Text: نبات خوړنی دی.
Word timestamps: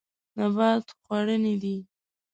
نبات 0.37 0.85
خوړنی 1.03 1.53
دی. 1.63 1.75